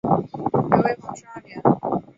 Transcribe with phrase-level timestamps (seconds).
[0.03, 1.61] 北魏皇始二年。